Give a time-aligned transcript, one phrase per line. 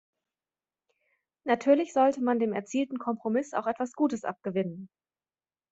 [1.45, 4.89] Natürlich sollte man dem erzielten Kompromiss auch etwas Gutes abgewinnen.